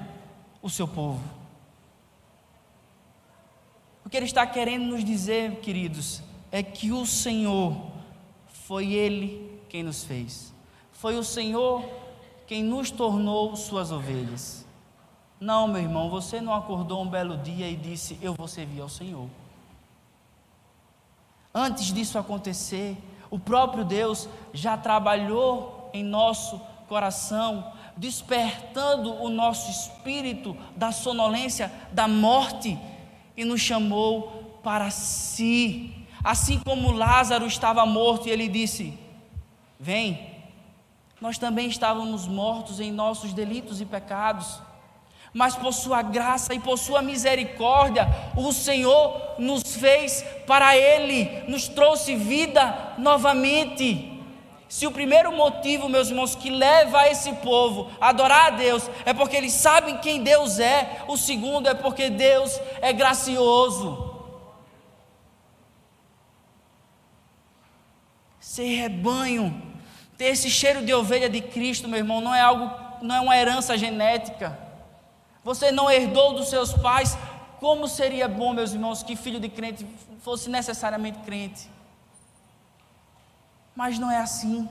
[0.60, 1.43] o seu povo.
[4.14, 6.22] Que Ele está querendo nos dizer, queridos,
[6.52, 7.76] é que o Senhor
[8.46, 10.54] foi Ele quem nos fez.
[10.92, 11.84] Foi o Senhor
[12.46, 14.64] quem nos tornou suas ovelhas.
[15.40, 18.88] Não, meu irmão, você não acordou um belo dia e disse: Eu vou servir ao
[18.88, 19.28] Senhor.
[21.52, 22.96] Antes disso acontecer,
[23.28, 32.06] o próprio Deus já trabalhou em nosso coração, despertando o nosso espírito da sonolência da
[32.06, 32.78] morte
[33.36, 35.94] e nos chamou para si.
[36.22, 38.98] Assim como Lázaro estava morto e ele disse:
[39.78, 40.34] Vem,
[41.20, 44.60] nós também estávamos mortos em nossos delitos e pecados.
[45.32, 51.66] Mas por sua graça e por sua misericórdia, o Senhor nos fez para Ele, nos
[51.66, 54.13] trouxe vida novamente.
[54.74, 59.14] Se o primeiro motivo, meus irmãos, que leva esse povo a adorar a Deus é
[59.14, 63.88] porque eles sabem quem Deus é, o segundo é porque Deus é gracioso.
[68.40, 69.62] Ser rebanho
[70.18, 72.68] ter esse cheiro de ovelha de Cristo, meu irmão, não é algo,
[73.00, 74.58] não é uma herança genética.
[75.44, 77.16] Você não herdou dos seus pais.
[77.60, 79.86] Como seria bom, meus irmãos, que filho de crente
[80.18, 81.73] fosse necessariamente crente?
[83.74, 84.68] Mas não é assim.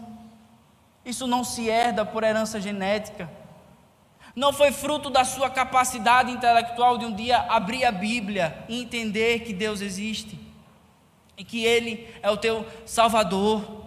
[1.05, 3.29] Isso não se herda por herança genética.
[4.35, 9.41] Não foi fruto da sua capacidade intelectual de um dia abrir a Bíblia e entender
[9.41, 10.39] que Deus existe
[11.37, 13.83] e que Ele é o teu Salvador.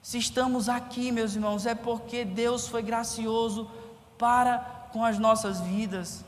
[0.00, 3.70] Se estamos aqui, meus irmãos, é porque Deus foi gracioso
[4.18, 4.58] para
[4.92, 6.24] com as nossas vidas.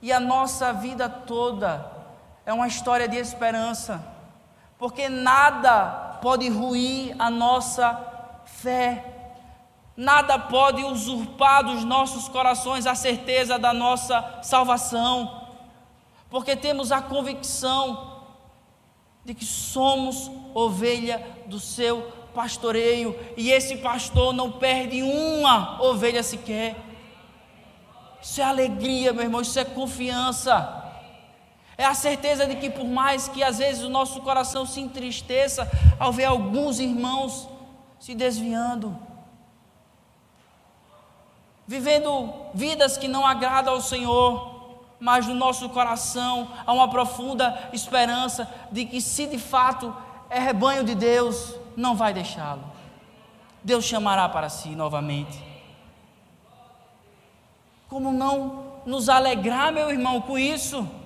[0.00, 1.90] E a nossa vida toda
[2.46, 4.02] é uma história de esperança,
[4.78, 9.04] porque nada pode ruir a nossa fé,
[9.96, 15.48] nada pode usurpar dos nossos corações a certeza da nossa salvação,
[16.30, 18.22] porque temos a convicção
[19.24, 22.02] de que somos ovelha do seu
[22.34, 26.76] pastoreio, e esse pastor não perde uma ovelha sequer.
[28.22, 30.77] Isso é alegria, meu irmão, isso é confiança.
[31.78, 35.70] É a certeza de que, por mais que às vezes o nosso coração se entristeça
[35.96, 37.48] ao ver alguns irmãos
[38.00, 38.98] se desviando,
[41.64, 44.58] vivendo vidas que não agradam ao Senhor,
[44.98, 49.94] mas no nosso coração há uma profunda esperança de que, se de fato
[50.28, 52.64] é rebanho de Deus, não vai deixá-lo.
[53.62, 55.40] Deus chamará para si novamente.
[57.88, 60.97] Como não nos alegrar, meu irmão, com isso?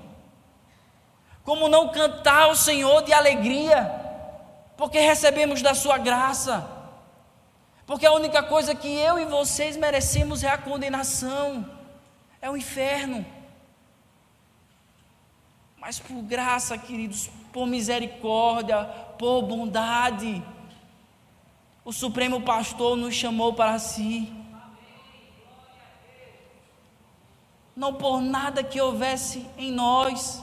[1.44, 3.90] Como não cantar ao Senhor de alegria?
[4.76, 6.68] Porque recebemos da Sua graça.
[7.86, 11.68] Porque a única coisa que eu e vocês merecemos é a condenação,
[12.40, 13.26] é o inferno.
[15.76, 18.84] Mas por graça, queridos, por misericórdia,
[19.18, 20.42] por bondade,
[21.84, 24.32] o Supremo Pastor nos chamou para si.
[27.74, 30.42] Não por nada que houvesse em nós,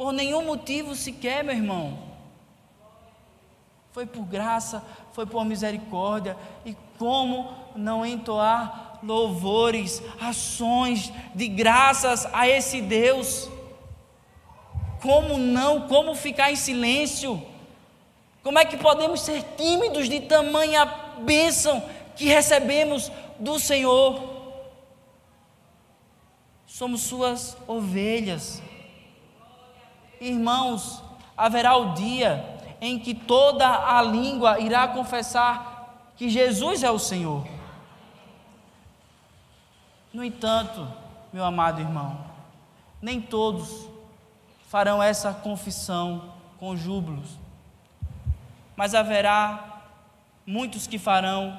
[0.00, 1.98] por nenhum motivo sequer, meu irmão.
[3.92, 4.82] Foi por graça,
[5.12, 6.38] foi por misericórdia.
[6.64, 13.50] E como não entoar louvores, ações de graças a esse Deus.
[15.02, 15.86] Como não?
[15.86, 17.46] Como ficar em silêncio?
[18.42, 20.86] Como é que podemos ser tímidos de tamanha
[21.18, 21.84] bênção
[22.16, 24.18] que recebemos do Senhor?
[26.66, 28.62] Somos suas ovelhas.
[30.20, 31.02] Irmãos,
[31.36, 37.46] haverá o dia em que toda a língua irá confessar que Jesus é o Senhor.
[40.12, 40.86] No entanto,
[41.32, 42.26] meu amado irmão,
[43.00, 43.88] nem todos
[44.68, 47.38] farão essa confissão com júbilos,
[48.76, 49.82] mas haverá
[50.46, 51.58] muitos que farão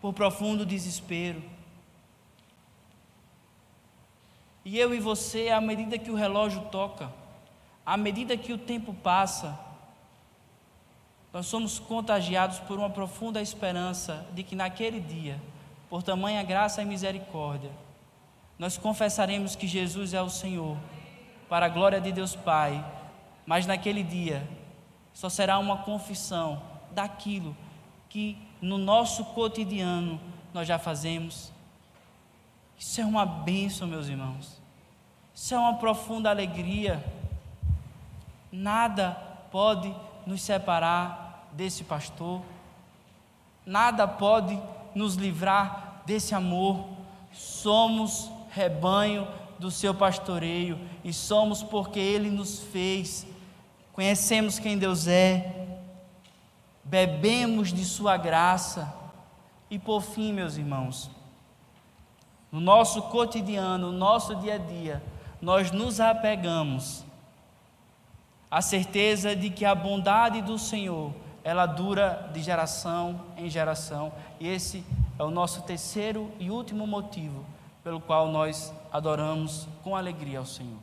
[0.00, 1.42] por profundo desespero.
[4.64, 7.10] E eu e você, à medida que o relógio toca,
[7.88, 9.58] à medida que o tempo passa,
[11.32, 15.40] nós somos contagiados por uma profunda esperança de que naquele dia,
[15.88, 17.70] por tamanha graça e misericórdia,
[18.58, 20.76] nós confessaremos que Jesus é o Senhor,
[21.48, 22.84] para a glória de Deus Pai,
[23.46, 24.46] mas naquele dia
[25.14, 26.60] só será uma confissão
[26.90, 27.56] daquilo
[28.10, 30.20] que no nosso cotidiano
[30.52, 31.50] nós já fazemos.
[32.78, 34.60] Isso é uma bênção, meus irmãos.
[35.34, 37.02] Isso é uma profunda alegria.
[38.50, 39.10] Nada
[39.50, 39.94] pode
[40.26, 42.42] nos separar desse pastor.
[43.64, 44.60] Nada pode
[44.94, 46.88] nos livrar desse amor.
[47.32, 49.28] Somos rebanho
[49.58, 53.26] do seu pastoreio e somos porque ele nos fez.
[53.92, 55.78] Conhecemos quem Deus é,
[56.84, 58.94] bebemos de sua graça.
[59.70, 61.10] E por fim, meus irmãos,
[62.50, 65.02] no nosso cotidiano, no nosso dia a dia,
[65.42, 67.04] nós nos apegamos
[68.50, 71.12] à certeza de que a bondade do Senhor,
[71.44, 74.84] ela dura de geração em geração, e esse
[75.18, 77.44] é o nosso terceiro e último motivo
[77.84, 80.78] pelo qual nós adoramos com alegria ao Senhor.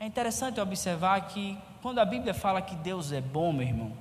[0.00, 3.92] É interessante observar que quando a Bíblia fala que Deus é bom, meu irmão,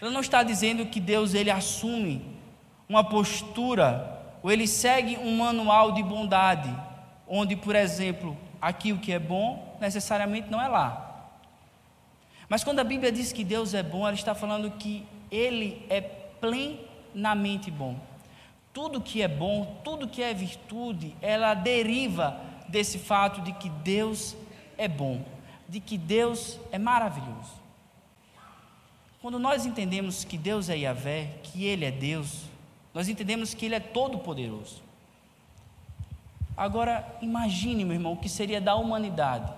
[0.00, 2.24] ela não está dizendo que Deus ele assume
[2.88, 6.74] uma postura ou ele segue um manual de bondade,
[7.26, 11.30] onde, por exemplo, aqui o que é bom necessariamente não é lá.
[12.48, 16.00] Mas quando a Bíblia diz que Deus é bom, ela está falando que ele é
[16.00, 17.98] plenamente bom
[18.74, 24.36] tudo que é bom, tudo que é virtude, ela deriva desse fato de que Deus
[24.76, 25.24] é bom,
[25.68, 27.62] de que Deus é maravilhoso.
[29.22, 32.42] Quando nós entendemos que Deus é Yahvé, que Ele é Deus,
[32.92, 34.82] nós entendemos que Ele é todo-poderoso.
[36.56, 39.52] Agora, imagine, meu irmão, o que seria da humanidade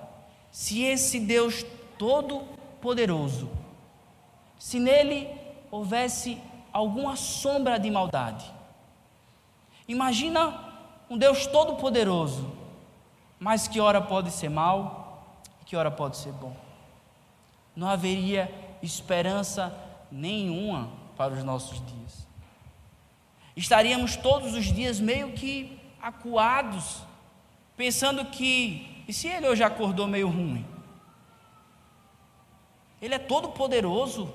[0.56, 1.64] se esse Deus
[1.98, 3.50] todo-poderoso,
[4.58, 5.28] se nele
[5.70, 6.40] houvesse
[6.72, 8.56] alguma sombra de maldade,
[9.88, 10.64] Imagina
[11.08, 12.52] um Deus todo-poderoso,
[13.38, 16.56] mas que hora pode ser mal, que hora pode ser bom.
[17.74, 18.52] Não haveria
[18.82, 19.72] esperança
[20.10, 22.26] nenhuma para os nossos dias.
[23.54, 27.02] Estaríamos todos os dias meio que acuados,
[27.76, 30.64] pensando que, e se ele hoje acordou meio ruim?
[33.00, 34.32] Ele é todo poderoso,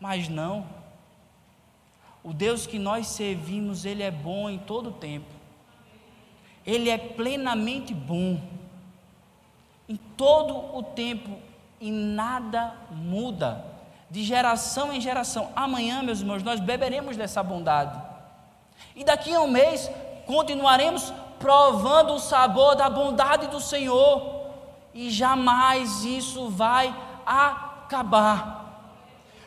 [0.00, 0.66] mas não.
[2.24, 5.34] O Deus que nós servimos, Ele é bom em todo o tempo.
[6.64, 8.40] Ele é plenamente bom.
[9.88, 11.36] Em todo o tempo
[11.80, 13.64] e nada muda.
[14.08, 15.50] De geração em geração.
[15.56, 18.00] Amanhã, meus irmãos, nós beberemos dessa bondade.
[18.94, 19.90] E daqui a um mês
[20.24, 21.12] continuaremos
[21.42, 24.40] provando o sabor da bondade do Senhor.
[24.94, 26.94] E jamais isso vai
[27.26, 28.62] acabar.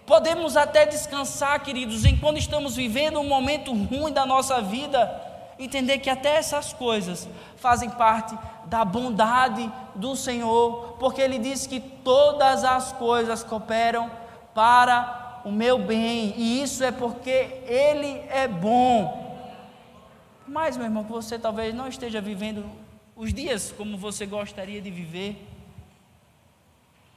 [0.05, 5.09] Podemos até descansar, queridos, enquanto estamos vivendo um momento ruim da nossa vida,
[5.57, 11.79] entender que até essas coisas fazem parte da bondade do Senhor, porque Ele diz que
[11.79, 14.11] todas as coisas cooperam
[14.53, 19.24] para o meu bem, e isso é porque Ele é bom.
[20.47, 22.65] Mas, meu irmão, que você talvez não esteja vivendo
[23.15, 25.47] os dias como você gostaria de viver,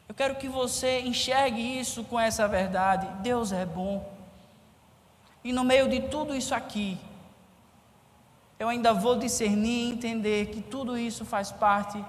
[0.09, 3.07] eu quero que você enxergue isso com essa verdade.
[3.23, 4.11] Deus é bom.
[5.45, 6.99] E no meio de tudo isso aqui,
[8.59, 12.03] eu ainda vou discernir e entender que tudo isso faz parte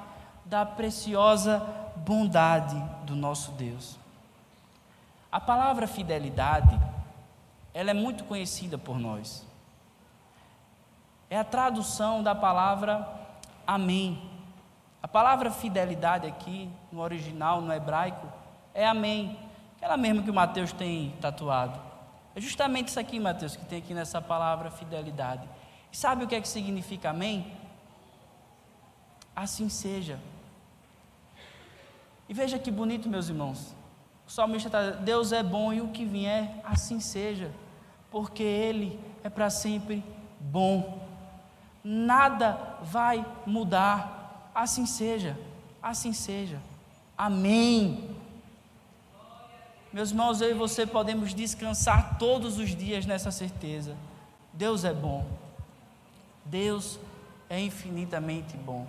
[0.46, 1.60] da preciosa
[1.98, 4.00] bondade do nosso Deus.
[5.32, 6.80] A palavra fidelidade,
[7.74, 9.46] ela é muito conhecida por nós.
[11.30, 13.08] É a tradução da palavra
[13.68, 14.22] amém.
[15.02, 18.28] A palavra fidelidade aqui, no original, no hebraico,
[18.74, 19.38] é amém.
[19.78, 21.80] Aquela mesma que o Mateus tem tatuado.
[22.36, 25.48] É justamente isso aqui, Mateus, que tem aqui nessa palavra fidelidade.
[25.92, 27.52] Sabe o que é que significa amém?
[29.36, 30.20] Assim seja.
[32.28, 33.76] E veja que bonito, meus irmãos.
[34.28, 37.52] O salmista está Deus é bom e o que vier, assim seja,
[38.12, 40.04] porque Ele é para sempre
[40.40, 41.09] bom.
[41.84, 44.52] Nada vai mudar.
[44.54, 45.38] Assim seja,
[45.82, 46.60] assim seja.
[47.18, 48.16] Amém.
[49.92, 53.98] Meus irmãos, eu e você podemos descansar todos os dias nessa certeza.
[54.54, 55.26] Deus é bom.
[56.46, 57.00] Deus
[57.50, 58.88] é infinitamente bom.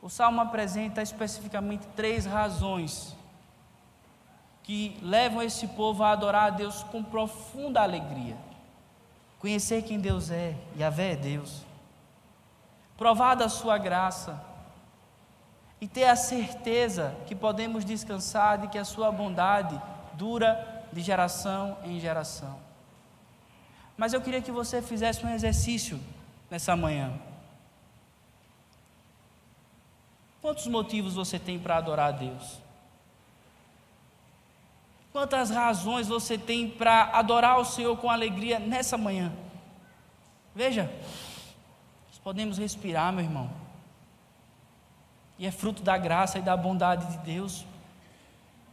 [0.00, 3.16] O salmo apresenta especificamente três razões
[4.62, 8.36] que levam esse povo a adorar a Deus com profunda alegria.
[9.44, 11.66] Conhecer quem Deus é, e a Vé é Deus.
[12.96, 14.42] Provar da sua graça
[15.78, 19.78] e ter a certeza que podemos descansar de que a sua bondade
[20.14, 22.58] dura de geração em geração.
[23.98, 26.00] Mas eu queria que você fizesse um exercício
[26.50, 27.12] nessa manhã.
[30.40, 32.63] Quantos motivos você tem para adorar a Deus?
[35.14, 39.32] Quantas razões você tem para adorar o Senhor com alegria nessa manhã?
[40.54, 40.92] Veja,
[42.08, 43.50] nós podemos respirar, meu irmão.
[45.38, 47.64] E é fruto da graça e da bondade de Deus.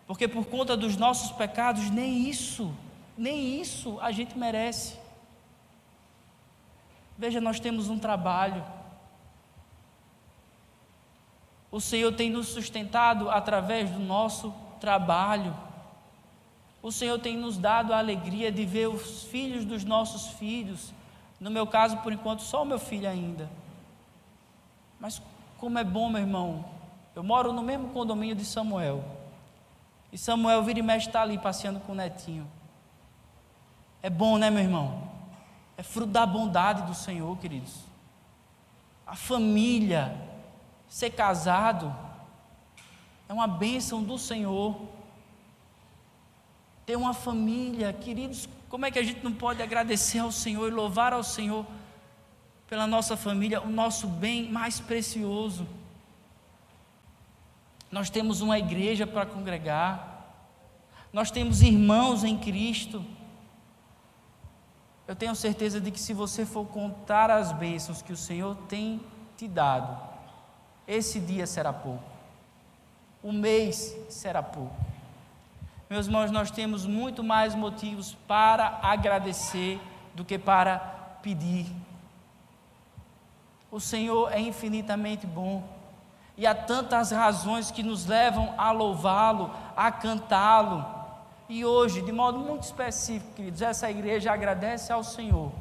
[0.06, 2.76] Porque por conta dos nossos pecados, nem isso,
[3.18, 4.98] nem isso a gente merece.
[7.18, 8.66] Veja, nós temos um trabalho
[11.72, 15.56] o Senhor tem nos sustentado através do nosso trabalho.
[16.82, 20.94] O Senhor tem nos dado a alegria de ver os filhos dos nossos filhos.
[21.40, 23.50] No meu caso, por enquanto, só o meu filho ainda.
[25.00, 25.22] Mas
[25.58, 26.66] como é bom, meu irmão.
[27.16, 29.04] Eu moro no mesmo condomínio de Samuel.
[30.12, 32.48] E Samuel vira e mexe está ali passeando com o netinho.
[34.02, 35.10] É bom, né, meu irmão?
[35.78, 37.76] É fruto da bondade do Senhor, queridos.
[39.06, 40.30] A família
[40.92, 41.96] Ser casado
[43.30, 44.76] é uma bênção do Senhor.
[46.92, 50.72] Ter uma família, queridos, como é que a gente não pode agradecer ao Senhor e
[50.72, 51.66] louvar ao Senhor
[52.68, 55.66] pela nossa família, o nosso bem mais precioso?
[57.90, 60.36] Nós temos uma igreja para congregar,
[61.14, 63.02] nós temos irmãos em Cristo.
[65.08, 69.00] Eu tenho certeza de que se você for contar as bênçãos que o Senhor tem
[69.38, 69.98] te dado,
[70.86, 72.04] esse dia será pouco,
[73.24, 74.91] o mês será pouco.
[75.92, 79.78] Meus irmãos, nós temos muito mais motivos para agradecer
[80.16, 80.80] do que para
[81.22, 81.66] pedir.
[83.70, 85.62] O Senhor é infinitamente bom.
[86.38, 90.86] E há tantas razões que nos levam a louvá-lo, a cantá-lo.
[91.50, 95.52] E hoje, de modo muito específico, queridos, essa igreja agradece ao Senhor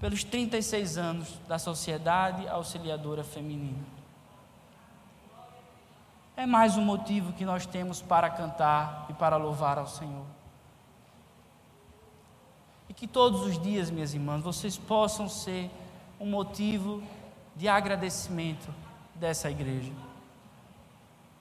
[0.00, 3.93] pelos 36 anos da Sociedade Auxiliadora Feminina.
[6.36, 10.24] É mais um motivo que nós temos para cantar e para louvar ao Senhor.
[12.88, 15.70] E que todos os dias, minhas irmãs, vocês possam ser
[16.18, 17.02] um motivo
[17.54, 18.68] de agradecimento
[19.14, 19.92] dessa igreja.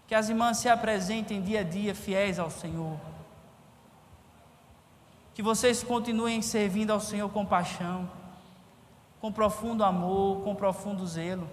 [0.07, 2.99] Que as irmãs se apresentem dia a dia fiéis ao Senhor.
[5.33, 8.07] Que vocês continuem servindo ao Senhor com paixão
[9.23, 11.47] com profundo amor, com profundo zelo.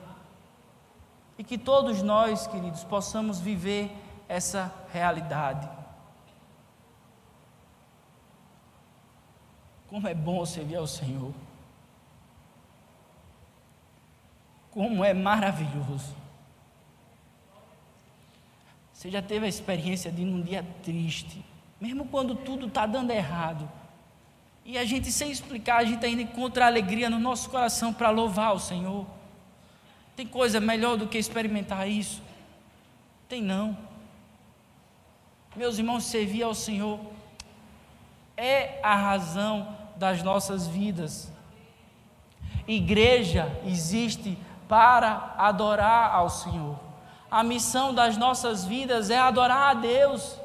[1.40, 3.90] E que todos nós, queridos, possamos viver
[4.28, 5.66] essa realidade.
[9.88, 11.32] Como é bom servir ao Senhor.
[14.70, 16.14] Como é maravilhoso.
[18.92, 21.42] Você já teve a experiência de num dia triste,
[21.80, 23.66] mesmo quando tudo está dando errado,
[24.62, 28.54] e a gente, sem explicar, a gente ainda encontra alegria no nosso coração para louvar
[28.54, 29.06] o Senhor.
[30.16, 32.22] Tem coisa melhor do que experimentar isso?
[33.28, 33.76] Tem não.
[35.56, 37.00] Meus irmãos, servir ao Senhor
[38.36, 41.30] é a razão das nossas vidas.
[42.66, 44.38] Igreja existe
[44.68, 46.78] para adorar ao Senhor.
[47.30, 50.38] A missão das nossas vidas é adorar a Deus.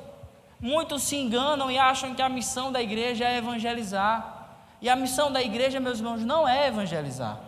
[0.60, 4.48] Muitos se enganam e acham que a missão da igreja é evangelizar.
[4.82, 7.40] E a missão da igreja, meus irmãos, não é evangelizar.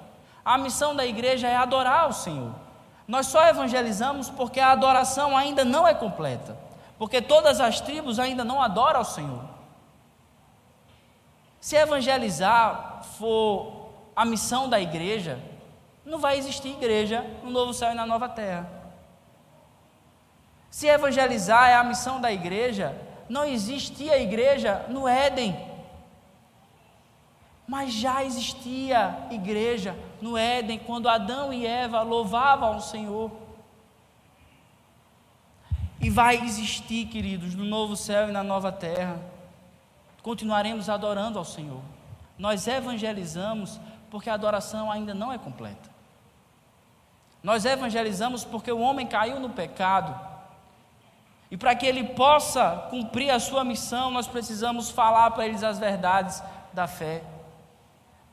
[0.48, 2.56] A missão da igreja é adorar o Senhor.
[3.06, 6.58] Nós só evangelizamos porque a adoração ainda não é completa.
[6.98, 9.44] Porque todas as tribos ainda não adoram ao Senhor.
[11.60, 15.38] Se evangelizar for a missão da igreja,
[16.06, 18.72] não vai existir igreja no novo céu e na nova terra.
[20.72, 22.96] Se evangelizar é a missão da igreja,
[23.28, 25.60] não existia igreja no Éden.
[27.68, 33.32] Mas já existia igreja no Éden, quando Adão e Eva louvavam ao Senhor.
[36.00, 39.20] E vai existir, queridos, no novo céu e na nova terra.
[40.22, 41.82] Continuaremos adorando ao Senhor.
[42.38, 45.90] Nós evangelizamos porque a adoração ainda não é completa.
[47.42, 50.20] Nós evangelizamos porque o homem caiu no pecado.
[51.50, 55.80] E para que ele possa cumprir a sua missão, nós precisamos falar para eles as
[55.80, 56.44] verdades
[56.74, 57.24] da fé.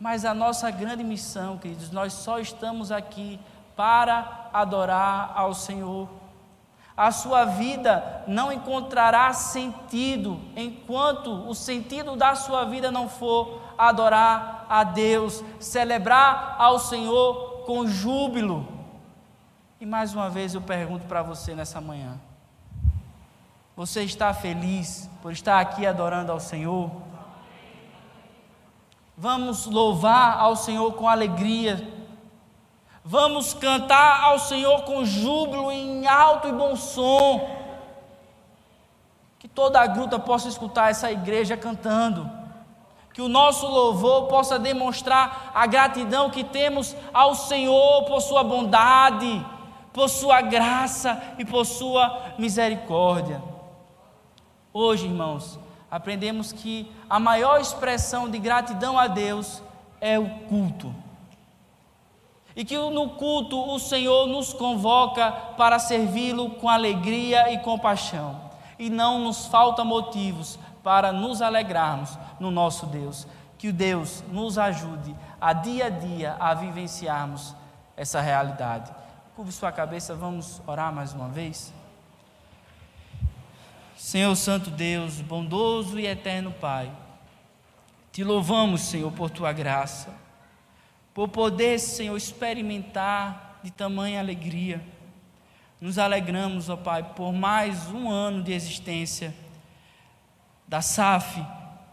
[0.04, 3.40] Mas a nossa grande missão, queridos, nós só estamos aqui
[3.74, 6.10] para adorar ao Senhor.
[6.94, 14.66] A sua vida não encontrará sentido enquanto o sentido da sua vida não for adorar
[14.68, 18.68] a Deus, celebrar ao Senhor com júbilo.
[19.80, 22.20] E mais uma vez eu pergunto para você nessa manhã:
[23.74, 26.90] você está feliz por estar aqui adorando ao Senhor?
[29.16, 31.88] Vamos louvar ao Senhor com alegria.
[33.04, 37.48] Vamos cantar ao Senhor com júbilo em alto e bom som.
[39.38, 42.28] Que toda a gruta possa escutar essa igreja cantando.
[43.12, 49.46] Que o nosso louvor possa demonstrar a gratidão que temos ao Senhor por sua bondade,
[49.92, 53.40] por sua graça e por sua misericórdia.
[54.72, 55.60] Hoje, irmãos,
[55.94, 59.62] aprendemos que a maior expressão de gratidão a Deus
[60.00, 60.92] é o culto.
[62.56, 68.40] E que no culto o Senhor nos convoca para servi-lo com alegria e compaixão.
[68.76, 73.24] E não nos falta motivos para nos alegrarmos no nosso Deus.
[73.56, 77.54] Que o Deus nos ajude a dia a dia a vivenciarmos
[77.96, 78.90] essa realidade.
[79.36, 81.72] Curve sua cabeça, vamos orar mais uma vez.
[83.96, 86.90] Senhor Santo Deus, bondoso e eterno Pai,
[88.12, 90.14] te louvamos, Senhor, por tua graça,
[91.12, 94.82] por poder, Senhor, experimentar de tamanha alegria.
[95.80, 99.34] Nos alegramos, ó Pai, por mais um ano de existência
[100.66, 101.44] da SAF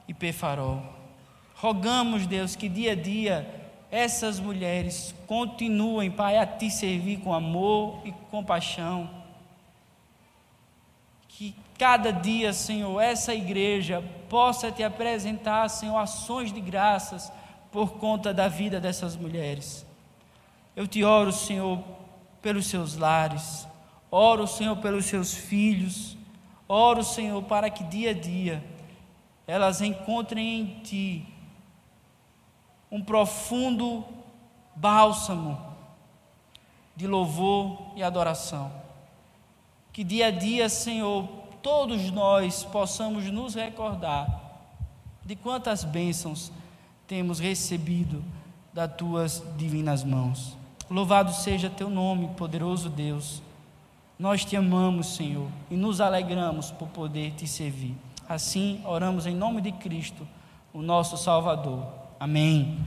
[0.07, 0.81] e Pefarol.
[1.55, 8.01] Rogamos, Deus, que dia a dia essas mulheres continuem, Pai, a te servir com amor
[8.05, 9.20] e compaixão
[11.81, 17.33] cada dia, Senhor, essa igreja possa te apresentar, Senhor, ações de graças
[17.71, 19.83] por conta da vida dessas mulheres.
[20.75, 21.83] Eu te oro, Senhor,
[22.39, 23.67] pelos seus lares,
[24.11, 26.15] oro, Senhor, pelos seus filhos,
[26.67, 28.63] oro, Senhor, para que dia a dia
[29.47, 31.27] elas encontrem em Ti
[32.91, 34.05] um profundo
[34.75, 35.59] bálsamo
[36.95, 38.71] de louvor e adoração.
[39.91, 44.41] Que dia a dia, Senhor, todos nós possamos nos recordar
[45.25, 46.51] de quantas bênçãos
[47.07, 48.23] temos recebido
[48.73, 50.57] das tuas divinas mãos.
[50.89, 53.41] Louvado seja teu nome, poderoso Deus.
[54.17, 57.95] Nós te amamos, Senhor, e nos alegramos por poder te servir.
[58.27, 60.27] Assim, oramos em nome de Cristo,
[60.73, 61.85] o nosso Salvador.
[62.19, 62.77] Amém.